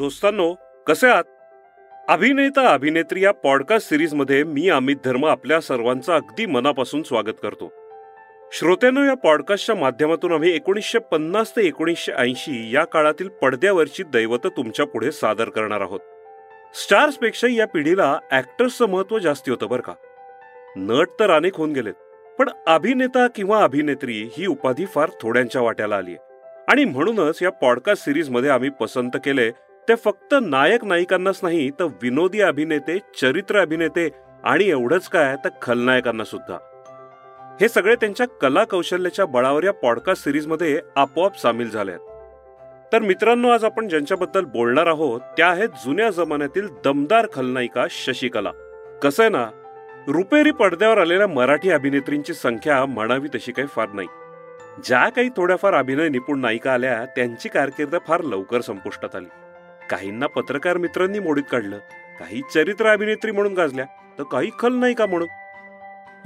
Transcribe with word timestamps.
दोस्तांनो 0.00 0.54
कसे 0.86 1.06
आहात? 1.06 1.24
अभिनेता 2.08 2.72
अभिनेत्री 2.72 3.24
या 3.24 3.32
पॉडकास्ट 3.32 3.88
सिरीजमध्ये 3.88 4.44
मी 4.44 4.68
अमित 4.68 4.96
धर्म 5.04 5.26
आपल्या 5.26 5.60
सर्वांचं 5.60 6.12
अगदी 6.12 6.46
मनापासून 6.46 7.02
स्वागत 7.02 7.40
करतो. 7.42 7.72
श्रोत्यांनो 8.52 9.04
या 9.04 9.14
पॉडकास्टच्या 9.14 9.74
माध्यमातून 9.74 10.32
आम्ही 10.32 10.54
एकोणीसशे 10.54 10.98
पन्नास 10.98 11.56
ते 11.56 11.62
एकोणीसशे 11.62 12.12
ऐंशी 12.12 12.74
या 12.74 12.84
काळातील 12.84 13.28
पडद्यावरची 13.28 14.02
दैवत 14.02 14.46
तुमच्यापुढे 14.46 15.12
सादर 15.12 15.48
करणार 15.48 15.80
आहोत. 15.80 16.00
स्टार्सपेक्षा 16.74 17.46
या 17.50 17.66
पिढीला 17.66 18.18
ऍक्टर्सचं 18.32 18.86
महत्त्व 18.86 19.18
जास्ती 19.18 19.50
होतं 19.50 19.68
बरं 19.68 19.82
का. 19.82 19.92
नट 20.76 21.08
तर 21.20 21.30
अनेक 21.30 21.56
होऊन 21.56 21.72
गेलेत 21.72 21.94
पण 22.38 22.48
अभिनेता 22.66 23.26
किंवा 23.26 23.62
अभिनेत्री 23.62 24.28
ही 24.38 24.46
उपाधी 24.46 24.86
फार 24.86 25.10
थोड्यांच्या 25.20 25.62
वाट्याला 25.62 25.96
आली 25.96 26.10
आहे 26.10 26.30
आणि 26.68 26.84
म्हणूनच 26.84 27.42
या 27.42 27.50
पॉडकास्ट 27.50 28.04
सिरीजमध्ये 28.04 28.50
आम्ही 28.50 28.70
पसंत 28.70 29.10
केले 29.14 29.50
ते 29.88 29.94
फक्त 29.94 30.34
नायक 30.42 30.84
नायिकांनाच 30.84 31.40
नाही 31.42 31.70
तर 31.70 31.84
विनोदी 31.84 32.40
अभिनेते 32.40 32.98
चरित्र 32.98 33.60
अभिनेते 33.60 34.08
आणि 34.44 34.64
एवढंच 34.64 35.08
काय 35.08 35.36
तर 35.36 35.48
खलनायकांना 35.62 36.24
सुद्धा. 36.24 36.58
हे 37.60 37.68
सगळे 37.68 37.94
त्यांच्या 37.94 38.26
कला 38.26 38.64
कौशल्याच्या 38.64 39.26
बळावर 39.26 39.64
या 39.64 39.72
पॉडकास्ट 39.72 40.24
सिरीजमध्ये 40.24 40.80
आपोआप 40.96 41.38
सामील 41.38 41.70
झाले 41.70 41.90
आहेत. 41.90 42.00
तर 42.92 42.98
मित्रांनो 42.98 43.48
आज 43.48 43.64
आपण 43.64 43.88
ज्यांच्याबद्दल 43.88 44.44
बोलणार 44.44 44.86
आहोत 44.86 45.20
त्या 45.20 45.48
आहेत 45.48 45.68
जुन्या 45.68 46.10
जमान्यातील 46.10 46.68
दमदार 46.84 47.26
खलनायिका 47.32 47.86
शशिकला. 47.90 48.50
कसं 49.02 49.22
आहे 49.22 49.30
ना 49.30 49.50
रुपेरी 50.08 50.50
पडद्यावर 50.50 50.98
आलेल्या 50.98 51.26
मराठी 51.26 51.70
अभिनेत्रींची 51.70 52.34
संख्या 52.34 52.86
म्हणावी 52.86 53.28
तशी 53.34 53.52
काही 53.52 53.68
फार 53.68 53.88
नाही. 53.92 54.08
ज्या 54.84 55.08
काही 55.08 55.28
थोड्याफार 55.28 55.74
अभिनय 55.74 56.08
निपुण 56.08 56.40
नायिका 56.40 56.72
आल्या 56.72 57.04
त्यांची 57.04 57.48
कारकीर्द 57.48 57.96
फार 58.08 58.20
लवकर 58.20 58.60
संपुष्टात 58.60 59.16
आली. 59.16 59.26
काहींना 59.90 60.26
पत्रकार 60.26 60.76
मित्रांनी 60.76 61.18
मोडीत 61.18 61.42
काढलं. 61.50 61.78
काही 62.18 62.40
चरित्र 62.54 62.86
अभिनेत्री 62.86 63.30
म्हणून 63.30 63.54
गाजल्या 63.54 63.84
तर 64.18 64.22
काही 64.22 64.50
खलनायिका 64.58 65.06
म्हणून? 65.06 65.28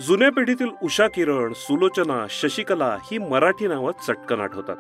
जुन्या 0.01 0.31
पिढीतील 0.31 0.69
उषा 0.83 1.07
किरण 1.07 1.53
सुलोचना 1.53 2.27
शशिकला 2.31 2.97
ही 3.03 3.19
मराठी 3.19 3.69
नावं 3.69 3.93
चटकन 4.07 4.41
आठवतात 4.41 4.77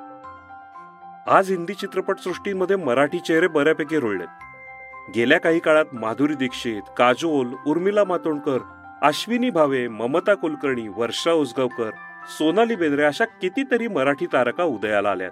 आज 1.28 1.50
हिंदी 1.50 1.74
चित्रपटसृष्टीमध्ये 1.74 2.76
मराठी 2.76 3.18
चेहरे 3.18 3.46
बऱ्यापैकी 3.46 4.00
रुळलेत. 4.00 5.10
गेल्या 5.14 5.40
काही 5.40 5.58
काळात 5.58 5.84
माधुरी 5.92 6.34
दीक्षित 6.34 6.82
काजोल 6.98 7.54
उर्मिला 7.66 8.04
मातोंडकर 8.04 8.58
अश्विनी 9.02 9.50
भावे 9.50 9.88
ममता 9.88 10.34
कुलकर्णी 10.34 10.88
वर्षा 10.88 11.32
उसगावकर 11.32 11.90
सोनाली 12.38 12.76
बेंद्रे 12.76 13.04
अशा 13.04 13.24
कितीतरी 13.24 13.88
मराठी 13.88 14.26
तारका 14.26 14.64
उदयाला 14.64 15.10
आल्यात. 15.10 15.30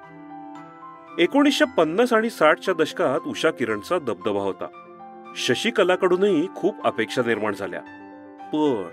एकोणीसशे 1.18 1.64
पन्नास 1.76 2.12
आणि 2.12 2.30
साठच्या 2.30 2.74
दशकात 2.74 3.26
उषा 3.26 3.50
किरणचा 3.50 3.98
दबदबा 3.98 4.40
होता. 4.40 4.66
शशिकलाकडूनही 5.36 6.48
खूप 6.56 6.74
अपेक्षा 6.84 7.22
निर्माण 7.26 7.54
झाल्या. 7.54 7.80
पण 8.52 8.88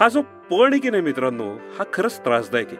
हा 0.00 0.08
जो 0.08 0.22
पण 0.22 0.78
की 0.78 0.90
नाही 0.90 1.02
मित्रांनो 1.02 1.52
हा 1.52 1.84
खरंच 1.92 2.20
त्रासदायक 2.24 2.66
आहे. 2.66 2.76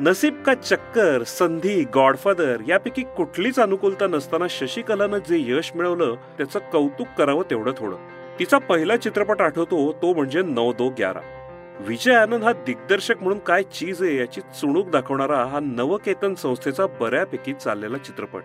नसीब 0.00 0.42
का 0.42 0.54
चक्कर 0.54 1.22
संधी 1.22 1.84
गॉडफादर 1.94 2.56
यापैकी 2.68 3.02
कुठलीच 3.02 3.60
अनुकूलता 3.60 4.06
नसताना 4.06 4.46
शशिकलानं 4.50 5.18
जे 5.18 5.56
यश 5.56 5.72
मिळवलं 5.74 6.14
त्याचं 6.14 6.58
कौतुक 6.72 7.06
करावं 7.18 7.50
तेवढं 7.50 7.72
थोडं. 7.78 7.96
तिचा 8.38 8.58
पहिला 8.58 8.96
चित्रपट 8.96 9.40
आठवतो 9.40 9.92
तो 9.92 10.14
म्हणजे 10.14 10.42
नऊ 10.42 10.72
दो 10.72 10.88
ग्यारा. 10.88 11.37
विजय 11.80 12.14
आनंद 12.14 12.44
हा 12.44 12.52
दिग्दर्शक 12.66 13.20
म्हणून 13.20 13.38
काय 13.38 13.62
चीज 13.62 14.02
आहे 14.02 14.16
याची 14.16 14.40
चुणूक 14.60 14.88
दाखवणारा 14.90 15.44
हा 15.44 15.60
नवकेतन 15.60 16.34
संस्थेचा 16.34 16.86
बऱ्यापैकी 17.00 17.52
चाललेला 17.52 17.98
चित्रपट. 17.98 18.42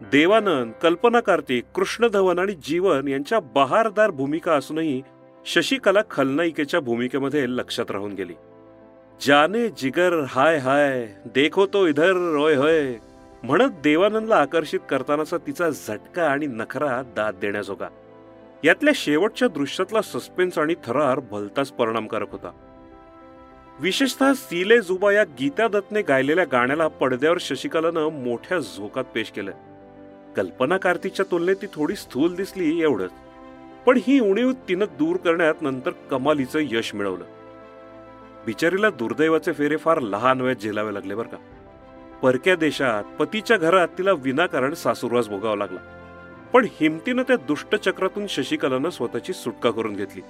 देवानंद 0.00 0.72
कल्पना 0.82 1.20
कार्तिक 1.20 1.64
कृष्ण 1.74 2.06
धवन 2.06 2.38
आणि 2.38 2.52
जीवन 2.64 3.08
यांच्या 3.08 3.38
बहारदार 3.54 4.10
भूमिका 4.10 4.52
असूनही 4.52 5.00
शशिकला 5.46 6.00
खलनायिकेच्या 6.10 6.80
भूमिकेमध्ये 6.80 7.44
लक्षात 7.48 7.90
राहून 7.90 8.12
गेली. 8.12 8.34
जाने 9.20 9.68
जिगर 9.68 10.20
हाय 10.28 10.58
हाय 10.58 11.06
देखो 11.34 11.66
तो 11.66 11.86
इधर 11.86 12.12
रोय 12.34 12.54
होय 12.54 12.94
म्हणत 13.44 13.80
देवानंदला 13.84 14.36
आकर्षित 14.36 14.80
करतानाचा 14.90 15.36
तिचा 15.46 15.70
झटका 15.70 16.30
आणि 16.30 16.46
नखरा 16.46 17.02
दाद 17.16 17.34
देण्याजोगा. 17.40 17.88
यातल्या 18.64 18.92
शेवटच्या 18.96 19.48
दृश्यातला 19.48 20.02
सस्पेन्स 20.02 20.58
आणि 20.58 20.74
थरार 20.86 21.20
भलताच 21.20 21.72
परिणामकारक 21.72 22.32
होता. 22.32 22.50
विशेषतः 23.80 24.32
सीले 24.32 24.80
जुबा 24.80 25.12
या 25.12 25.24
गीता 25.24 25.68
दत्तने 25.68 26.02
गायलेल्या 26.02 26.44
गाण्याला 26.44 26.88
पडद्यावर 26.88 27.36
शशिकलानं 27.40 28.08
मोठ्या 28.08 28.58
झोकात 28.58 29.04
पेश 29.04 29.30
केलं. 29.30 29.50
कल्पना 30.36 30.76
कार्तिकच्या 30.76 31.24
तुलनेत 31.30 31.56
ती 31.62 31.66
थोडी 31.66 31.94
स्थूल 31.94 32.34
दिसली 32.34 32.82
एवढंच. 32.82 33.10
पण 33.86 33.98
ही 34.06 34.20
उणीव 34.20 34.52
तिनं 34.52 34.84
दूर 34.98 35.16
करण्यात 35.16 35.54
नंतर 35.60 35.90
कमालीचं 35.90 36.58
यश 36.62 36.94
मिळवलं. 36.94 37.24
बिचारीला 38.46 38.90
दुर्दैवाचे 38.90 39.52
फेरे 39.52 39.76
फार 39.76 40.00
लहान 40.00 40.40
वयात 40.40 40.56
झेलावे 40.56 40.94
लागले 40.94 41.14
बरं 41.14 41.28
का. 41.28 41.36
परक्या 42.22 42.56
देशात 42.56 43.04
पतीच्या 43.04 43.56
घरात 43.56 43.88
तिला 43.98 44.12
विनाकारण 44.12 44.74
सासुरवास 44.74 45.28
भोगावा 45.28 45.56
लागला. 45.56 46.01
पण 46.52 46.66
हिमतीनं 46.80 47.22
त्या 47.22 47.36
दुष्टचक्रातून 47.36 48.26
शशिकलानं 48.26 48.90
स्वतःची 48.90 49.32
सुटका 49.32 49.70
करून 49.70 49.94
घेतली. 49.96 50.20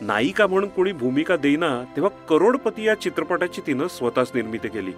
नायिका 0.00 0.46
म्हणून 0.46 0.68
कोणी 0.68 0.92
भूमिका 0.92 1.36
देईना 1.36 1.84
तेव्हा 1.96 2.26
करोडपती 2.28 2.84
या 2.84 2.94
चित्रपटाची 2.94 3.60
तिनं 3.66 3.88
स्वतःच 3.88 4.30
निर्मिती 4.34 4.68
केली. 4.68 4.92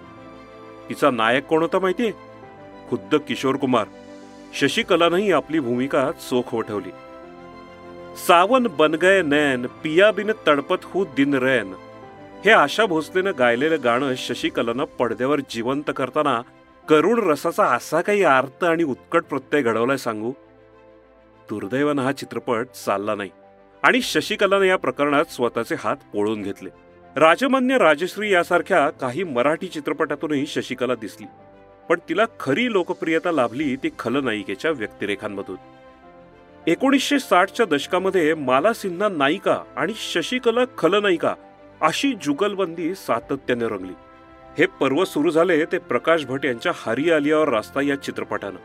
तिचा 0.89 1.11
नायक 1.11 1.45
कोण 1.45 1.61
होता 1.61 1.79
माहितीये? 1.79 2.11
खुद्द 2.89 3.15
किशोर 3.15 3.55
कुमार. 3.55 3.87
शशिकलानंही 4.53 5.31
आपली 5.31 5.59
भूमिका 5.59 6.11
चोख 6.11 6.53
वठवली 6.53 6.91
सावन 8.27 8.67
बन 8.79 8.93
गए 8.93 9.21
नैन 9.21 9.65
पिया 9.83 10.11
बिन 10.11 10.31
तडपत 10.47 10.83
हू 10.83 11.05
दिन 11.17 11.33
रैन. 11.33 11.73
हे 12.45 12.51
आशा 12.51 12.85
भोसलेनं 12.85 13.31
गायलेलं 13.39 13.83
गाणं 13.83 14.13
शशिकलानं 14.17 14.83
पडद्यावर 14.99 15.39
जिवंत 15.49 15.91
करताना 15.95 16.41
करुण 16.89 17.19
रसाचा 17.29 17.65
असा 17.65 18.01
काही 18.01 18.23
अर्थ 18.23 18.63
आणि 18.63 18.83
उत्कट 18.83 19.23
प्रत्यय 19.23 19.61
घडवलाय 19.61 19.97
सांगू? 19.97 20.31
दुर्दैवानं 21.49 22.01
हा 22.01 22.11
चित्रपट 22.11 22.67
चालला 22.85 23.15
नाही. 23.15 23.29
आणि 23.83 24.01
शशिकलानं 24.01 24.65
या 24.65 24.77
प्रकरणात 24.77 25.25
स्वतःचे 25.25 25.75
हात 25.79 25.95
पोळून 26.13 26.41
घेतले. 26.41 26.69
राजमान्य 27.15 27.77
राजश्री 27.77 28.33
यासारख्या 28.33 28.89
काही 28.89 29.23
मराठी 29.23 29.67
चित्रपटातूनही 29.67 30.45
शशिकला 30.47 30.95
दिसली. 30.95 31.27
पण 31.89 31.99
तिला 32.09 32.25
खरी 32.39 32.71
लोकप्रियता 32.71 33.31
लाभली 33.31 33.75
ती 33.75 33.89
खलनायिकेच्या 33.99 34.71
व्यक्तिरेखांमधून. 34.71 35.55
एकोणीसशे 36.67 37.19
साठच्या 37.19 37.65
दशकामध्ये 37.65 38.33
माला 38.33 38.73
सिन्हा 38.73 39.09
नायिका 39.09 39.63
आणि 39.75 39.93
शशिकला 39.95 40.61
खलनायिका 40.77 41.35
अशी 41.81 42.13
जुगलबंदी 42.23 42.95
सातत्याने 42.95 43.65
रंगली. 43.65 43.93
हे 44.57 44.65
पर्व 44.65 45.03
सुरू 45.03 45.31
झाले 45.31 45.65
ते 45.65 45.77
प्रकाश 45.77 46.25
भट 46.25 46.45
यांच्या 46.45 46.71
हरी 46.75 47.11
आलियावर 47.11 47.49
रास्ता 47.49 47.81
या 47.81 47.95
चित्रपटानं. 47.95 48.57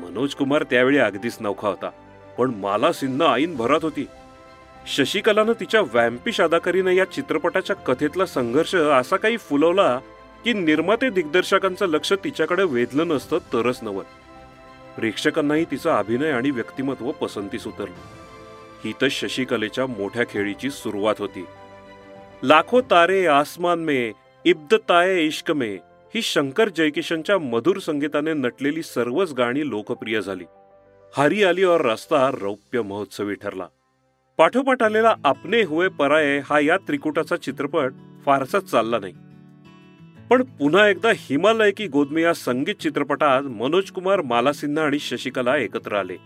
मनोज 0.00 0.34
कुमार 0.34 0.62
त्यावेळी 0.62 0.98
अगदीच 0.98 1.36
नौखा 1.40 1.68
होता. 1.68 1.90
पण 2.38 2.50
माला 2.54 2.92
सिन्हा 2.92 3.32
आईन 3.32 3.56
भरात 3.56 3.80
होती. 3.82 4.06
शशिकलानं 4.86 5.52
तिच्या 5.52 5.80
वॅम्पिश 5.94 6.40
अदाकारीनं 6.40 6.90
या 6.90 7.04
चित्रपटाच्या 7.04 7.76
कथेतला 7.76 8.26
संघर्ष 8.26 8.74
असा 8.74 9.16
काही 9.16 9.36
फुलवला 9.36 9.98
की 10.44 10.52
निर्माते 10.52 11.10
दिग्दर्शकांचं 11.10 11.86
लक्ष 11.86 12.12
तिच्याकडे 12.24 12.64
वेधलं 12.64 13.08
नसतं 13.08 13.38
तरच 13.52 13.78
नवं 13.82 14.04
प्रेक्षकांनाही 14.96 15.64
तिचा 15.70 15.98
अभिनय 15.98 16.30
आणि 16.30 16.50
व्यक्तिमत्व 16.50 17.10
पसंतीस 17.10 17.66
उतरलं. 17.66 18.04
ही 18.84 18.92
तर 19.00 19.08
शशिकलेच्या 19.10 19.86
मोठ्या 19.86 20.24
खेळीची 20.30 20.70
सुरुवात 20.70 21.14
होती. 21.18 21.44
लाखो 22.42 22.80
तारे 22.80 23.26
आसमान 23.26 23.84
मे 23.84 24.12
इब्दताए 24.44 25.22
इश्क 25.22 25.50
मे 25.50 25.74
ही 26.14 26.22
शंकर 26.22 26.68
जयकिशनच्या 26.68 27.38
मधुर 27.38 27.78
संगीताने 27.78 28.32
नटलेली 28.32 28.82
सर्वच 28.82 29.32
गाणी 29.32 29.68
लोकप्रिय 29.68 30.20
झाली. 30.20 30.44
हरी 31.16 31.42
आली 31.42 31.64
और 31.64 31.80
रस्ता 31.80 32.30
रौप्य 32.40 32.82
महोत्सवी 32.82 33.34
ठरला. 33.34 33.66
पाठोपाठ 34.38 34.82
आलेला 34.82 35.14
आपने 35.24 35.62
हुए 35.62 35.88
पराये 35.88 36.38
हा 36.38 36.60
या 36.60 36.76
त्रिकुटाचा 36.76 37.36
चित्रपट 37.36 37.92
फारसा 38.26 38.58
चालला 38.60 38.98
नाही. 38.98 39.12
पण 40.30 40.42
पुन्हा 40.42 40.88
एकदा 40.88 41.12
हिमालय 41.16 41.70
की 41.70 41.86
गोदमे 41.86 42.22
या 42.22 42.34
संगीत 42.34 42.74
चित्रपटात 42.74 43.42
मनोज 43.42 43.90
कुमार 43.90 44.22
माला 44.22 44.52
सिन्हा 44.52 44.84
आणि 44.84 44.98
शशिकला 44.98 45.56
एकत्र 45.56 45.96
आले. 45.96 46.16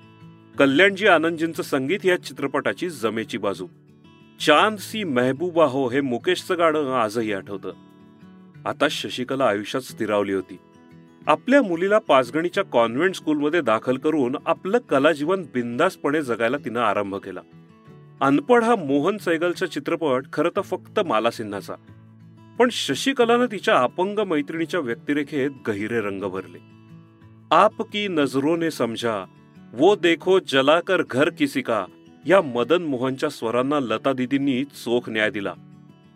कल्याणजी 0.58 1.06
आनंदजींचं 1.06 1.62
संगीत 1.62 2.00
या 2.04 2.22
चित्रपटाची 2.22 2.90
जमेची 2.90 3.38
बाजू. 3.38 3.66
चांद 4.46 4.78
सी 4.78 5.04
मेहबूबा 5.04 5.64
हो 5.64 5.88
हे 5.88 6.00
मुकेशचं 6.00 6.58
गाणं 6.58 6.92
आजही 6.92 7.32
आठवतं. 7.32 7.72
आता 8.64 8.86
शशिकला 8.90 9.46
आयुष्यात 9.46 9.82
स्थिरावली 9.82 10.32
होती. 10.32 10.58
आपल्या 11.26 11.62
मुलीला 11.62 11.98
पाचगणीच्या 11.98 12.64
कॉन्व्हेंट 12.64 13.14
स्कूलमध्ये 13.14 13.60
दाखल 13.60 13.96
करून 13.96 14.36
आपलं 14.46 14.78
कलाजीवन 14.78 15.42
बिंदासपणे 15.54 16.22
जगायला 16.22 16.56
तिनं 16.56 16.80
आरंभ 16.80 17.14
केला. 17.14 17.40
अनपड 18.20 18.64
हा 18.64 18.76
मोहन 18.76 19.18
सैगलचा 19.18 19.66
चित्रपट 19.66 20.24
खरं 20.32 20.48
तर 20.56 20.60
फक्त 20.60 21.00
माला 21.00 21.30
सिन्हाचा 21.30 21.74
पण 22.58 22.68
शशिकलानं 22.72 23.46
तिच्या 23.46 23.78
अपंग 23.78 24.18
मैत्रिणीच्या 24.18 24.80
व्यक्तिरेखेत 24.80 25.50
गहिरे 25.68 26.00
रंग 26.00 26.22
भरले. 26.22 26.58
आप 27.50 27.82
की 27.82 28.08
नजरोने 28.08 28.70
समजा 28.70 29.24
समझा 29.24 29.24
वो 29.72 29.96
देखो 29.96 30.38
जलाकर 30.38 31.02
घर 31.10 31.28
किसी 31.28 31.62
का 31.62 31.84
या 32.26 32.42
मदन 32.42 32.82
मोहनच्या 32.82 33.28
स्वरांना 33.28 33.80
लता 33.80 34.12
दिदींनी 34.12 34.64
चोख 34.64 35.10
न्याय 35.10 35.30
दिला. 35.30 35.54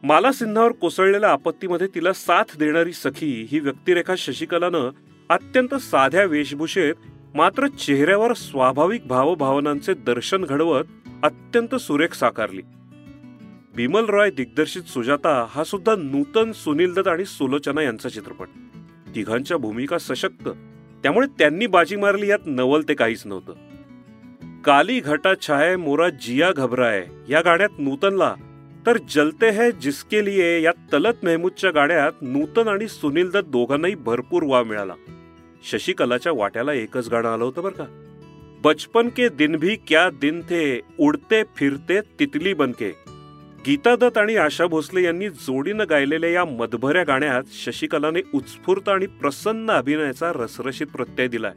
माला 0.05 0.33
सिन्हावर 0.33 0.73
कोसळलेल्या 0.73 1.31
आपत्तीमध्ये 1.31 1.87
तिला 1.95 2.13
साथ 2.13 2.57
देणारी 2.59 2.93
सखी 2.93 3.47
ही 3.51 3.59
व्यक्तिरेखा 3.59 4.15
शशिकलानं 4.19 4.91
अत्यंत 5.29 5.75
साध्या 5.75 6.25
वेशभूषेत 6.25 6.95
मात्र 7.35 7.67
चेहऱ्यावर 7.67 8.33
स्वाभाविक 8.33 9.07
भावभावनांचे 9.07 9.95
दर्शन 9.95 10.45
घडवत 10.45 10.85
अत्यंत 11.23 11.75
सुरेख 11.75 12.15
साकारली. 12.15 12.63
बिमल 13.77 14.05
रॉय 14.05 14.31
दिग्दर्शित 14.31 14.83
सुजाता 14.83 15.47
हा 15.51 15.65
सुद्धा 15.65 15.95
नूतन 15.97 16.53
सुनील 16.53 16.95
दत्त 16.95 17.09
आणि 17.09 17.25
सुलोचना 17.25 17.83
यांचा 17.83 18.09
चित्रपट. 18.09 18.47
तिघांच्या 19.15 19.57
भूमिका 19.57 19.99
सशक्त 19.99 20.49
त्यामुळे 21.03 21.27
त्यांनी 21.39 21.67
बाजी 21.67 21.97
मारली 21.97 22.29
यात 22.29 22.47
नवल 22.47 22.83
ते 22.89 22.95
काहीच 22.95 23.27
नव्हतं. 23.27 23.53
काली 24.63 25.01
घटा 25.01 25.35
छाय 25.47 25.77
मोरा 25.77 26.09
जिया 26.09 26.53
घबराय 26.53 27.07
या 27.29 27.41
गाण्यात 27.41 27.79
नूतनला 27.79 28.35
तर 28.87 28.99
जलते 29.09 29.51
है 29.51 29.71
जिसके 29.71 30.25
लिए 30.25 30.63
या 30.63 30.73
तलत 30.93 31.15
मेहमूदच्या 31.23 31.71
गाण्यात 31.71 32.13
नूतन 32.23 32.69
आणि 32.69 32.89
सुनील 32.89 33.31
दत्त 33.31 33.51
दोघांनाही 33.51 33.95
भरपूर 33.95 34.43
वाव 34.43 34.65
मिळाला. 34.65 34.95
शशिकलाच्या 35.71 36.33
वाट्याला 36.33 36.73
एकच 36.73 37.09
गाणं 37.09 37.29
आलं 37.29 37.45
होतं 37.45 37.63
बरं 37.63 37.73
का. 37.73 37.85
बचपन 38.65 39.09
के 39.09 39.29
दिन 39.29 39.57
भी 39.57 39.77
क्या 39.77 40.11
दिन 40.11 40.41
थे 40.41 40.81
उडते 41.01 41.43
फिरते 41.57 42.01
तितली 42.01 42.55
बनके. 42.55 42.91
गीता 43.67 43.97
दत्त 43.97 44.19
आणि 44.19 44.37
आशा 44.37 44.67
भोसले 44.67 45.03
यांनी 45.03 45.29
जोडीनं 45.29 45.85
गायलेल्या 45.91 46.31
या 46.31 46.45
मधभऱ्या 46.45 47.05
गाण्यात 47.05 47.43
शशिकलाने 47.53 48.21
उत्स्फूर्त 48.35 48.89
आणि 48.89 49.07
प्रसन्न 49.07 49.71
अभिनयाचा 49.71 50.33
रसरशीत 50.35 50.87
प्रत्यय 50.87 51.29
दिलाय. 51.29 51.53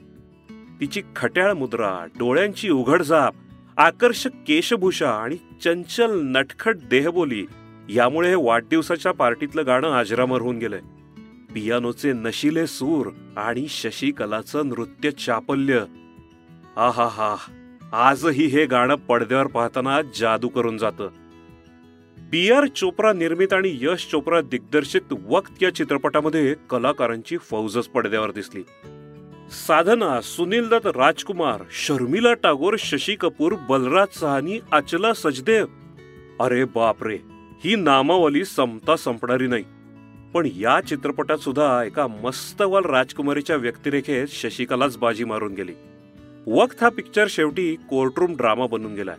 तिची 0.79 1.01
खट्याळ 1.15 1.53
मुद्रा 1.53 2.05
डोळ्यांची 2.19 2.69
उघडझाप 2.69 3.33
आकर्षक 3.77 4.29
केशभूषा 4.47 5.09
आणि 5.09 5.35
चंचल 5.63 6.21
नटखट 6.23 6.75
देहबोली 6.89 7.45
यामुळे 7.89 8.29
हे 8.29 8.35
वाढदिवसाच्या 8.35 9.11
पार्टीतलं 9.11 9.65
गाणं 9.65 9.91
आजरामर 9.91 10.41
होऊन 10.41 10.57
गेलंय. 10.57 10.79
पियानोचे 11.53 12.13
नशिले 12.13 12.67
सूर 12.67 13.09
आणि 13.37 13.67
शशिकलाचं 13.69 14.67
नृत्य 14.67 15.11
चापल्य. 15.11 15.73
हा 16.75 16.89
हा 16.89 17.05
हा 17.05 17.35
आजही 17.93 18.45
हे 18.45 18.65
गाणं 18.65 18.95
पडद्यावर 18.95 19.47
पाहताना 19.47 20.01
जादू 20.01 20.47
करून 20.47 20.77
जातं. 20.77 21.09
बी 22.17 22.51
आर 22.51 22.67
चोप्रा 22.67 23.13
निर्मित 23.13 23.53
आणि 23.53 23.77
यश 23.81 24.07
चोप्रा 24.11 24.41
दिग्दर्शित 24.41 25.13
वक्त 25.29 25.63
या 25.63 25.75
चित्रपटामध्ये 25.75 26.55
कलाकारांची 26.69 27.37
फौजच 27.37 27.87
पडद्यावर 27.87 28.31
दिसली. 28.31 28.63
साधना 29.51 30.21
सुनील 30.21 30.67
दत्त 30.69 30.87
राजकुमार 30.87 31.63
शर्मिला 31.71 32.33
टागोर 32.33 32.75
शशी 32.79 33.15
कपूर 33.15 33.53
बलराज 33.69 34.07
सहानी 34.19 34.59
अचला 34.71 35.13
सचदेव. 35.13 35.65
अरे 36.39 36.63
बापरे 36.65 37.15
ही 37.63 37.75
नामावली 37.75 38.45
संपता 38.45 38.95
संपणारी 38.95 39.47
नाही. 39.47 39.63
पण 40.33 40.47
या 40.55 40.79
चित्रपटात 40.81 41.37
सुद्धा 41.37 41.83
एका 41.83 42.07
मस्तवाल 42.07 42.85
राजकुमारीच्या 42.85 43.55
व्यक्तिरेखेत 43.55 44.27
शशिकलाच 44.27 44.97
बाजी 44.97 45.23
मारून 45.23 45.53
गेली. 45.53 45.73
वक्त 46.47 46.83
हा 46.83 46.89
पिक्चर 46.89 47.27
शेवटी 47.29 47.75
कोर्टरूम 47.89 48.35
ड्रामा 48.35 48.65
बनून 48.67 48.95
गेलाय 48.95 49.17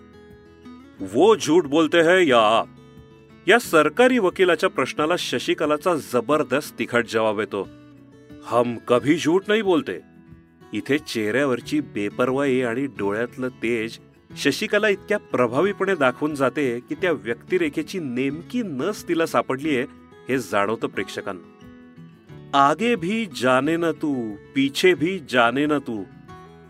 वो 1.12 1.34
झूठ 1.36 1.64
बोलते 1.64 2.00
है 2.00 2.26
या. 2.26 2.40
आप 2.58 2.68
या 3.46 3.58
सरकारी 3.58 4.18
वकिलाच्या 4.18 4.70
प्रश्नाला 4.70 5.14
शशिकलाचा 5.18 5.94
जबरदस्त 6.12 6.78
तिखट 6.78 7.06
जवाब 7.06 7.40
येतो. 7.40 7.68
हम 8.44 8.76
कभी 8.88 9.16
झूठ 9.16 9.42
नाही 9.48 9.62
बोलते. 9.62 10.17
इथे 10.72 10.98
चेहऱ्यावरची 10.98 11.80
बेपरवाई 11.80 12.60
आणि 12.60 12.86
डोळ्यातलं 12.86 13.48
तेज 13.48 13.98
शशिकला 14.36 14.88
इतक्या 14.88 15.18
प्रभावीपणे 15.18 15.94
दाखवून 15.94 16.34
जाते 16.34 16.80
की 16.80 16.94
त्या 16.94 17.12
व्यक्तिरेखेची 17.12 17.98
नेमकी 17.98 18.62
नस 18.62 19.08
तिला 19.08 19.26
सापडलीये 19.26 19.86
हे 20.28 20.38
जाणवतं 20.38 20.88
प्रेक्षकांना. 20.88 21.54
आगे 22.58 22.94
भी 22.94 23.26
जाने 23.42 23.76
न 23.76 23.84
तू 23.84 24.34
पीछे 24.54 24.94
भी 24.94 25.18
जाने 25.30 25.66
न 25.66 25.78
तू. 25.78 26.04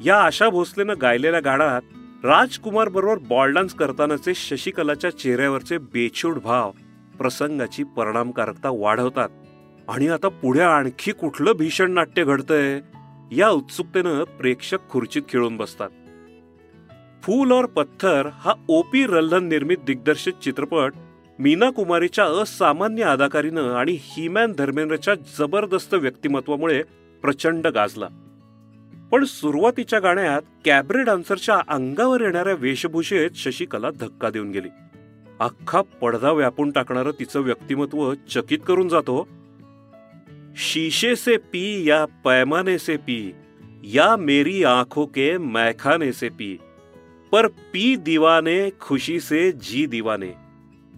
या 0.04 0.16
आशा 0.16 0.48
भोसलेनं 0.48 0.94
गायलेल्या 1.00 1.40
गाण्यात 1.40 1.82
राजकुमार 2.24 2.88
बरोबर 2.88 3.18
बॉल 3.18 3.52
डान्स 3.52 3.74
करतानाचे 3.74 4.34
शशिकलाच्या 4.34 5.10
चेहऱ्यावरचे 5.10 5.78
बेछूट 5.78 6.34
भाव 6.34 6.72
प्रसंगाची 7.18 7.84
परिणामकारकता 7.84 8.70
वाढवतात. 8.72 9.28
आणि 9.88 10.08
आता 10.08 10.28
पुढे 10.28 10.60
आणखी 10.60 11.12
कुठलं 11.12 11.52
भीषण 11.52 11.90
नाट्य 11.90 12.24
घडतंय? 12.24 12.80
या 13.32 13.48
उत्सुकतेनं 13.50 14.24
प्रेक्षक 14.24 14.78
खुर्चीत 14.90 15.22
खिळून 15.28 15.56
बसतात. 15.56 15.90
फूल 17.22 17.52
और 17.52 17.64
पत्थर 17.64 18.28
हा 18.32 18.54
ओपी 18.68 19.06
रल्हन 19.06 19.48
निर्मित 19.48 19.76
दिग्दर्शित 19.86 20.32
चित्रपट 20.32 20.92
मीना 21.38 21.70
कुमारीच्या 21.70 22.24
असामान्य 22.24 23.02
अदाकारीनं 23.02 23.72
आणि 23.72 23.98
हिमॅन 24.00 24.52
धर्मेंद्रच्या 24.52 25.14
जबरदस्त 25.14 25.94
व्यक्तिमत्वामुळे 25.94 26.82
प्रचंड 27.22 27.66
गाजला. 27.66 28.08
पण 29.12 29.24
सुरुवातीच्या 29.24 29.98
गाण्यात 29.98 30.42
कॅबरे 30.64 31.02
डान्सरच्या 31.02 31.58
अंगावर 31.68 32.20
येणाऱ्या 32.20 32.54
वेशभूषेत 32.54 33.30
शशिकला 33.34 33.90
धक्का 33.90 34.30
देऊन 34.30 34.50
गेली. 34.50 34.68
अख्खा 35.40 35.80
पडदा 35.80 36.32
व्यापून 36.32 36.70
टाकणारं 36.70 37.10
तिचं 37.10 37.40
व्यक्तिमत्व 37.40 38.14
चकित 38.14 38.58
करून 38.66 38.88
जातो 38.88 39.28
शीशे 40.60 41.16
से 41.16 41.36
पी 41.36 41.88
या 41.88 42.04
पैमाने 42.04 42.78
से 42.78 42.96
पी 42.96 43.34
या 43.84 44.16
मेरी 44.16 44.64
आंखों 44.64 45.06
के 45.06 45.38
मैखाने 45.38 46.12
से 46.12 46.28
पी। 46.28 46.58
पर 47.32 47.46
पी 47.46 47.96
दिवाने 47.96 48.70
खुशी 48.80 49.20
से 49.20 49.52
जी 49.52 49.86
दिवाने। 49.86 50.34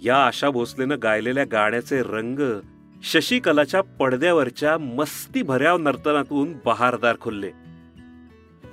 या 0.03 0.17
आशा 0.17 0.51
भोसलेनं 0.51 0.97
गायलेल्या 1.03 1.45
गाण्याचे 1.45 2.03
रंग 2.03 2.61
शशिकलाच्या 3.03 3.81
पडद्यावरच्या 3.81 4.79
मस्ती 4.79 5.43
भऱ्याव 5.43 5.79
नर्तनातून 5.79 6.55
बहारदार 6.65 7.17
खुलले. 7.21 7.51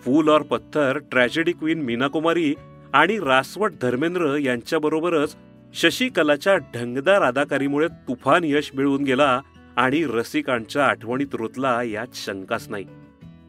फूल 0.06 0.30
और 0.30 0.42
पत्थर 0.42 0.98
ट्रॅजेडी 1.12 1.52
क्वीन 1.52 1.82
मीना 1.82 2.08
कुमारी 2.08 2.56
आणि 2.94 3.20
रासवट 3.20 3.72
धर्मेंद्र 3.82 4.38
यांच्याबरोबरच 4.38 5.36
शशिकलाच्या 5.74 6.58
ढंगदार 6.58 7.22
अदाकारीमुळे 7.22 7.88
तुफान 7.88 8.44
यश 8.44 8.72
मिळवून 8.74 9.04
गेला 9.04 9.42
आणि 9.78 10.04
रसिकांच्या 10.06 10.86
आठवणीत 10.86 11.28
रुतला 11.34 11.84
यात 11.84 12.08
शंकाच 12.14 12.70
नाही. 12.70 12.86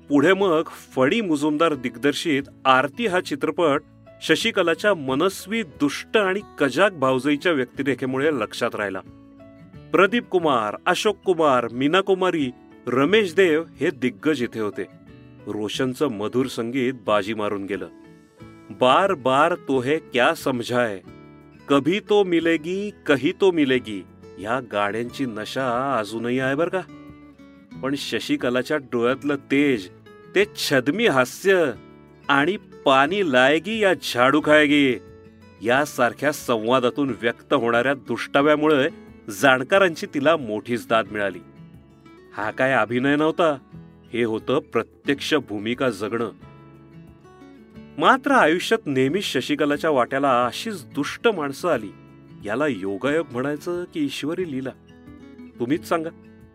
पुढे 0.08 0.32
मग 0.32 0.62
फणी 0.96 1.20
मुजुमदार 1.20 1.74
दिग्दर्शित 1.74 2.42
आरती 2.64 3.06
हा 3.06 3.20
चित्रपट 3.20 3.82
शशिकलाच्या 4.22 4.94
मनस्वी 4.94 5.62
दुष्ट 5.62 6.16
आणि 6.16 6.40
कजाक 6.58 6.92
भावजईच्या 6.92 7.52
व्यक्तिरेखेमुळे 7.52 8.30
लक्षात 8.32 8.74
राहिला. 8.74 9.00
प्रदीप 9.92 10.24
कुमार 10.24 10.76
अशोक 10.86 11.16
कुमार 11.16 11.68
मीना 11.72 12.00
कुमारी 12.00 12.50
रमेश 12.86 13.34
देव 13.34 13.64
हे 13.80 13.90
दिग्गज 13.90 14.42
इथे 14.42 14.60
होते. 14.60 14.82
रोशनचं 15.46 16.08
मधुर 16.08 16.46
संगीत 16.46 16.94
बाजी 17.06 17.34
मारून 17.34 17.64
गेलं. 17.64 17.88
बार 18.70 19.14
बार 19.14 19.54
तो 19.54 19.80
हे 19.80 19.98
क्या 19.98 20.34
समझाय 20.34 21.00
कभी 21.68 22.00
तो 22.00 22.24
मिलेगी 22.24 22.90
कही 23.06 23.32
तो 23.40 23.50
मिलेगी. 23.50 24.04
ह्या 24.38 24.60
गाड्यांची 24.72 25.26
नशा 25.26 25.96
अजूनही 25.98 26.40
आहे 26.40 26.54
बर 26.54 26.68
का. 26.68 26.80
पण 27.82 27.94
शशिकलाच्या 27.98 28.76
डोळ्यातलं 28.76 29.36
तेज 29.36 29.88
ते 30.34 30.44
छदमी 30.56 31.06
हास्य 31.06 31.72
आणि 32.28 32.56
पाणी 32.56 33.32
लायगी 33.32 33.78
या 33.78 33.94
झाडू 33.94 34.40
खायगी 34.40 34.98
यासारख्या 35.62 36.32
संवादातून 36.32 37.14
व्यक्त 37.22 37.52
होणाऱ्या 37.52 37.94
दुष्टाव्यामुळे 37.94 38.88
जाणकारांची 39.30 40.06
तिला 40.14 40.36
मोठीच 40.36 40.88
दाद 40.88 41.06
मिळाली. 41.10 41.38
हा 42.36 42.50
काय 42.50 42.72
अभिनय 42.72 43.16
नव्हता 43.16 43.58
हे 44.12 44.24
होतं 44.24 44.58
प्रत्यक्ष 44.58 45.34
भूमिका 45.34 45.90
जगणं. 45.90 46.30
मात्र 47.98 48.30
आयुष्यात 48.32 48.86
नेहमीच 48.86 49.24
शशिकलाच्या 49.24 49.90
वाट्याला 49.90 50.46
अशीच 50.46 50.84
दुष्ट 50.84 51.28
माणसं 51.28 51.68
आली. 51.68 51.90
याला 52.44 52.66
योगायोग 52.66 53.26
म्हणायचं 53.32 53.84
की 53.84 54.04
ईश्वरी 54.04 54.50
लीला? 54.50 54.70
तुम्हीच 55.60 55.88
सांगा. 55.88 56.10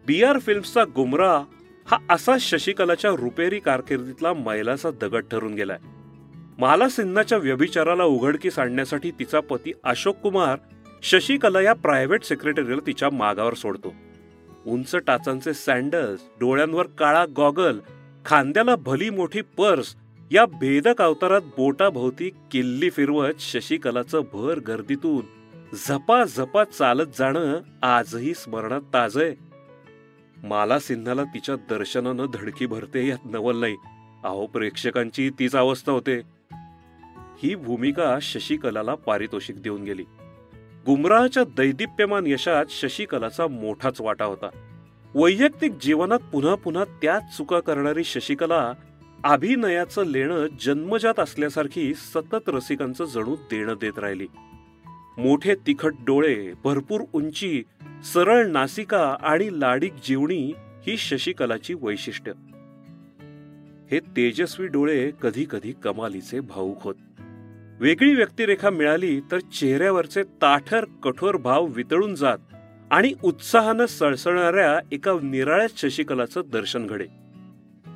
बी 0.08 0.24
आर 0.24 0.40
फिल्म्सचा 0.40 0.84
गुमरा 0.84 1.44
हा 1.86 1.98
असा 2.10 2.32
शशिकलाच्या 2.40 3.12
रुपेरी 3.12 3.60
कारकिर्दीतला 3.60 4.34
मैलाचा 4.34 4.92
दगड 4.92 5.24
ठरून 5.32 5.54
गेलाय. 5.54 5.78
माला 6.60 6.90
सिन्हाच्या 6.90 7.38
व्यभिचाराला 7.38 8.04
उघडकीस 8.04 8.60
आणण्यासाठी 8.60 9.12
तिचा 9.12 9.40
पती 9.40 9.72
अशोक 9.84 10.16
कुमार 10.16 10.58
शशिकला 11.04 11.62
या 11.62 11.74
प्रायव्हेट 11.74 12.24
सेक्रेटरीला 12.24 12.88
तिच्या 12.88 13.10
मागावर 13.10 13.54
सोडतो. 13.54 13.94
उंच 14.66 14.96
टाचांचे 14.96 15.54
सँडल्स 15.54 16.22
डोळ्यांवर 16.40 16.88
काळा 16.88 17.26
गॉगल 17.38 17.80
खांद्याला 18.26 18.76
भली 18.76 19.10
मोठी 19.10 19.42
पर्स 19.42 19.96
या 20.32 20.46
भेदक 20.46 21.02
अवतारात 21.02 21.42
बोटाभोवती 21.42 22.30
किल्ली 22.30 22.90
फिरवत 22.90 23.34
शशिकलाचं 23.40 24.22
भर 24.34 24.60
गर्दीतून 24.60 25.43
झपा 25.74 26.24
झपा 26.24 26.64
चालत 26.64 27.06
जाणं 27.20 27.60
आजही 27.84 28.34
स्मरणात 28.34 28.82
ताजय. 28.94 29.34
माला 30.44 30.80
सिन्हाला 30.80 31.24
तिच्या 31.24 31.56
दर्शनानं 31.56 32.26
धडकी 32.34 32.66
भरते 32.66 33.08
यात 33.08 33.18
नवल 33.26 33.58
नाही. 33.58 33.76
अहो 34.24 34.48
प्रेक्षकांची 34.48 35.30
तीच 35.40 35.56
अवस्था 35.56 35.92
होते. 35.92 36.22
ही 37.44 37.56
भूमिका 37.56 38.18
शशिकलाला 38.22 38.96
पारितोषिक 38.96 39.62
देऊन 39.62 39.84
गेली. 39.84 40.04
गुमराहच्या 40.86 41.44
दैदिप्यमान 41.44 42.28
यशात 42.28 42.66
शशिकलाचा 42.70 43.48
मोठाच 43.48 44.02
वाटा 44.02 44.26
होता. 44.26 44.50
वैयक्तिक 45.16 45.72
जीवनात 45.82 46.20
पुन्हा 46.20 46.56
पुन्हा 46.56 46.86
त्याच 46.86 47.38
चुका 47.38 47.60
करणारी 47.60 48.04
शशिकला 48.04 48.74
अभिनयाचं 49.24 50.06
लेणं 50.06 50.48
जन्मजात 50.62 51.20
असल्यासारखी 51.20 51.94
सतत 51.94 52.44
रसिकांचं 52.48 53.06
जणू 53.06 53.36
देणं 53.36 53.74
देत 53.82 54.00
राहिली. 54.00 54.28
मोठे 55.18 55.56
तिखट 55.68 55.94
डोळे 56.06 56.54
भरपूर 56.64 57.02
उंची 57.14 57.64
सरळ 58.14 58.46
नासिका 58.46 59.16
आणि 59.22 59.60
लाडीक 59.60 59.94
जीवणी 60.06 60.54
ही 60.58 60.98
शशिकलाची 60.98 61.74
वैशिष्ट्य. 61.82 62.32
हे 63.92 64.00
तेजस्वी 64.00 64.68
डोळे 64.68 65.12
कधी 65.22 65.46
कधी 65.50 65.72
कमालीचे 65.72 66.40
भाऊक 66.40 66.82
होत. 66.82 66.96
वेगळी 67.80 68.16
व्यक्तिरेखा 68.16 68.70
मिळाली 68.70 69.20
तर 69.20 69.40
चेहऱ्यावरचे 69.40 70.24
ताठर 70.24 70.86
कठोर 71.04 71.38
भाव 71.38 71.66
वितळून 71.66 72.16
जात 72.16 72.38
आणि 72.92 73.14
उत्साहानं 73.24 73.86
सळसळणाऱ्या 73.86 74.80
एका 74.92 75.12
निराळ्या 75.24 75.68
शशिकलाचं 75.78 76.42
दर्शन 76.54 76.88
घडे. 76.88 77.06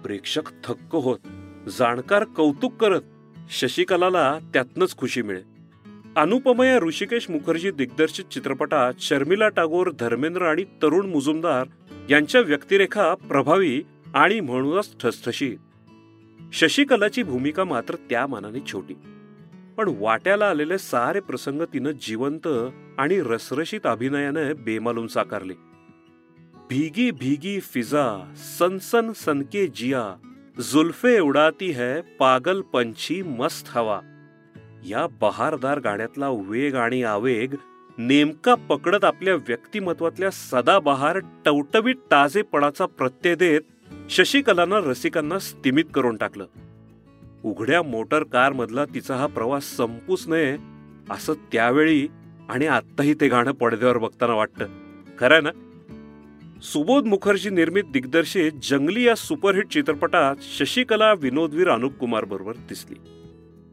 प्रेक्षक 0.04 0.64
थक्क 0.64 0.96
होत 0.96 1.20
जाणकार 1.70 2.24
कौतुक 2.24 2.74
करत 2.74 3.02
शशिकलाला 3.50 4.40
त्यातनंच 4.54 4.98
खुशी 4.98 5.22
मिळे 5.22 5.57
अनुपमया 6.18 6.80
ऋषिकेश 6.80 7.30
मुखर्जी 7.30 7.72
दिग्दर्शित 7.72 8.26
चित्रपटात 8.26 8.94
शर्मिला 9.00 9.50
टागोर 9.50 9.92
धर्मेंद्र 10.00 10.42
आणि 10.42 10.64
तरुण 10.64 11.06
मुजुमदार 11.06 11.68
यांच्या 12.10 12.42
व्यक्तिरेखा 12.42 13.16
प्रभावी 13.16 13.84
आणि 14.14 14.40
म्हणूनच 14.40 14.98
ठसठशीत. 15.04 15.58
शशिकलाची 16.54 17.24
भूमिका 17.24 17.64
मात्र 17.64 17.96
त्या 17.96 18.28
मानाने 18.28 18.60
छोटी. 18.72 18.94
पण 19.78 19.94
वाट्याला 20.00 20.50
आलेले 20.50 20.78
सारे 20.78 21.20
प्रसंग 21.20 21.62
तिनं 21.62 21.92
जिवंत 21.92 22.48
आणि 22.98 23.22
रसरशीत 23.22 23.82
अभिनयाने 23.86 24.54
बेमालून 24.54 25.08
साकारले. 25.08 25.54
भीगी 26.70 27.12
भीगी 27.12 27.60
फिजा 27.60 28.34
सनसन 28.60 29.12
सनके 29.12 29.68
जिया 29.68 30.16
जुल्फे 30.74 31.20
उडाती 31.20 31.72
है 31.72 32.02
पागल 32.02 32.62
पंछी 32.62 33.22
मस्त 33.22 33.68
हवा. 33.70 34.02
या 34.86 35.08
बहारदार 35.22 35.80
गाण्यातला 35.80 36.30
वेग 36.30 36.76
आणि 36.76 37.04
आवेग 37.04 37.54
नेमका 37.98 38.56
पकडत 38.56 39.04
आपल्या 39.04 39.36
व्यक्तिमत्वातल्या 39.36 40.30
सदाबहार 40.32 41.20
टवटवीत 41.46 41.96
ताजेपणाचा 41.96 42.86
प्रत्यय 42.86 43.36
देत 43.36 43.62
शशिकलानं 44.10 44.76
रसिकांना 44.76 45.40
स्तिमित 45.40 45.84
करून 45.94 46.18
टाकलं. 46.18 46.46
उघड्या 47.44 47.82
मोटर 47.84 48.24
कार 48.24 48.54
मधला 48.54 48.86
तिचा 48.86 49.16
हा 49.16 49.28
प्रवास 49.28 49.64
संपूच 49.64 50.28
नये 50.28 50.58
असं 51.10 51.34
त्यावेळी 51.34 52.08
आणि 52.50 52.68
आत्ताही 52.68 53.14
ते 53.14 53.28
गाणं 53.28 53.52
पडद्यावर 53.52 53.98
बघताना 53.98 54.34
वाटतं. 54.34 54.66
खरं 55.20 55.44
ना? 55.44 55.50
सुबोध 56.62 57.06
मुखर्जी 57.06 57.50
निर्मित 57.50 57.84
दिग्दर्शित 57.94 58.52
जंगली 58.64 59.04
या 59.04 59.16
सुपरहिट 59.16 59.68
चित्रपटात 59.68 60.36
शशिकला 60.42 61.14
विनोदवीर 61.14 61.70
अनुप 61.70 61.94
कुमार 61.94 62.26
बरोबर 62.26 62.54
दिसली. 62.56 62.96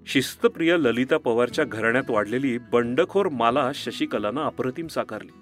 शिस्तप्रिय 0.07 0.77
ललिता 0.77 1.17
पवारच्या 1.17 1.65
घराण्यात 1.65 2.11
वाढलेली 2.11 2.59
बंडखोर 2.59 3.29
माला 3.29 3.71
शशिकलानं 3.75 4.41
अप्रतिम 4.41 4.87
साकारली. 4.87 5.33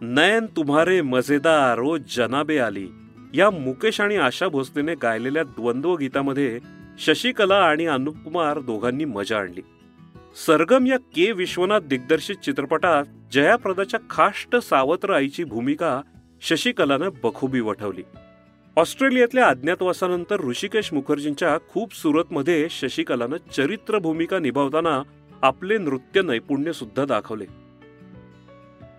नयन 0.00 0.46
तुम्हारे 0.46 1.00
मजेदार 1.00 1.78
ओ 1.78 1.96
जनाबे 2.10 2.58
आली. 2.58 2.88
या 3.34 3.50
मुकेश 3.50 4.00
आणि 4.00 4.16
आशा 4.16 4.48
भोसलेने 4.48 4.94
गायलेल्या 4.94 5.42
द्वंद्व 5.42 5.94
गीतामध्ये 5.94 6.60
शशिकला 6.98 7.56
आणि 7.56 7.86
अनुप 7.86 8.16
कुमार 8.16 8.60
दोघांनी 8.60 9.04
मजा 9.04 9.38
आणली. 9.38 9.60
सरगम 10.46 10.86
या 10.86 10.98
के 10.98 11.32
विश्वनाथ 11.32 11.80
दिग्दर्शित 11.80 12.36
चित्रपटात 12.36 13.04
जयाप्रदाच्या 13.32 14.00
खाष्ट 14.10 14.56
सावत्र 14.56 15.12
आईची 15.12 15.44
भूमिका 15.44 16.00
शशिकलानं 16.42 17.08
बखुबी 17.22 17.60
वठवली. 17.60 18.02
ऑस्ट्रेलियातल्या 18.76 19.46
अज्ञातवासानंतर 19.46 20.40
ऋषिकेश 20.40 20.92
मुखर्जींच्या 20.92 21.56
खूप 21.68 21.94
सुरतमध्ये 21.94 22.66
शशिकलानं 22.70 23.36
चरित्र 23.52 23.98
भूमिका 23.98 24.38
निभावताना 24.38 25.02
आपले 25.42 25.76
नृत्य 25.78 26.22
नैपुण्य 26.22 26.72
सुद्धा 26.72 27.04
दाखवले. 27.04 27.44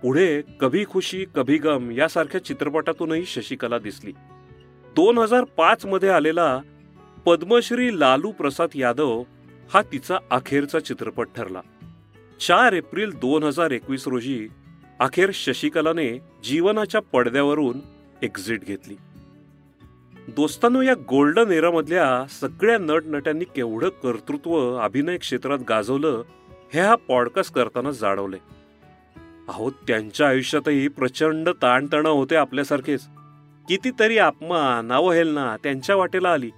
पुढे 0.02 0.42
कभी 0.62 0.84
खुशी 0.90 1.26
कभी 1.36 1.58
गम 1.58 1.90
यासारख्या 1.92 2.44
चित्रपटातूनही 2.46 3.26
शशिकला 3.26 3.78
दिसली. 3.80 4.12
दोन 4.96 5.18
हजार 5.18 5.44
पाच 5.58 5.86
मध्ये 5.86 6.10
आलेला 6.10 6.60
पद्मश्री 7.26 8.00
लालू 8.00 8.32
प्रसाद 8.32 8.76
यादव 8.76 9.22
हा 9.74 9.82
तिचा 9.92 10.18
अखेरचा 10.32 10.80
चित्रपट 10.80 11.28
ठरला. 11.36 11.62
चार 12.40 12.74
एप्रिल 12.74 13.12
दोन 13.22 13.44
हजार 13.44 13.72
एकवीस 13.72 14.08
रोजी 14.08 14.48
अखेर 15.00 15.32
शशिकलाने 15.34 16.10
जीवनाच्या 16.44 17.02
पडद्यावरून 17.14 17.80
एक्झिट 18.24 18.64
घेतली. 18.64 18.96
दोस्तानो 20.28 20.82
या 20.82 20.94
गोल्डन 20.94 21.52
एरामधल्या 21.52 22.26
सगळ्या 22.28 22.78
नटनट्यांनी 22.78 23.46
केवढं 23.46 23.90
कर्तृत्व 23.90 24.76
अभिनय 24.78 25.18
क्षेत्रात 25.18 25.60
गाजवलं 25.70 26.24
हे 26.74 26.80
हा 26.80 26.96
पॉडकास्ट 26.96 27.54
करताना 27.54 27.92
जाणवले 27.92 28.38
अहो 29.48 29.70
त्यांच्या 29.70 30.28
आयुष्यातही 30.28 30.88
प्रचंड 30.88 31.50
ताणतणाव 31.62 32.16
होते 32.16 32.36
आपल्यासारखेच. 32.36 33.08
कितीतरी 33.68 34.18
अपमान 34.18 34.92
अवहेलना 34.92 35.58
त्यांच्या 35.58 35.96
वाटेला 35.96 36.32
आली. 36.32 36.52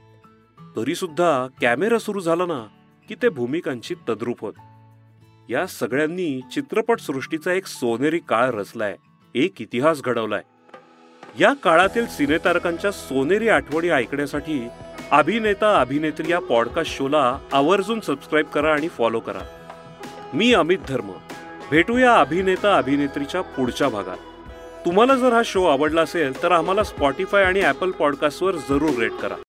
तरीसुद्धा 0.76 1.48
कॅमेरा 1.62 2.00
सुरू 2.00 2.20
झाला 2.20 2.46
ना 2.46 2.68
की 3.08 3.16
ते 3.16 3.30
भूमिकांची 3.30 3.96
तद्रूप 4.10 4.42
होत. 4.42 4.54
या 5.50 5.68
सगळ्यांनी 5.68 6.42
चित्रपटसृष्टीचा 6.52 7.54
एक 7.54 7.66
सोनेरी 7.66 8.20
काळ 8.20 8.50
रचलाय 8.50 8.96
एक 9.36 9.62
इतिहास 9.62 10.02
घडवलाय. 10.02 10.42
या 11.40 11.54
काळातील 11.54 12.08
सिनेतारकांच्या 12.08 12.92
सोनेरी 12.92 13.50
आठवणी 13.50 13.90
ऐकण्यासाठी 13.90 14.68
अभिनेता 15.12 15.80
अभिनेत्री 15.82 16.32
या 16.32 16.40
पॉडकास्ट 16.40 16.98
शोला 16.98 17.40
आवर्जून 17.54 18.00
सबस्क्राईब 18.00 18.46
करा 18.46 18.74
आणि 18.74 18.88
फॉलो 18.88 19.20
करा. 19.20 19.40
मी 20.34 20.54
अमित 20.54 20.78
धर्म. 20.88 21.12
भेटूया 21.72 22.16
अभिनेता 22.16 22.78
अभिनेत्रीच्या 22.78 23.42
पुढच्या 23.42 23.90
भागात. 23.90 24.18
तुम्हाला 24.86 25.16
जर 25.16 25.34
हा 25.34 25.42
शो 25.46 25.66
आवडला 25.66 26.02
असेल 26.02 26.44
तर 26.44 26.52
आम्हाला 26.52 26.84
स्पॉटीफाय 26.84 27.44
आणि 27.44 27.62
ॲपल 27.62 27.92
पॉडकास्टवर 27.92 28.56
जरूर 28.56 29.00
रेट 29.00 29.12
करा. 29.12 29.36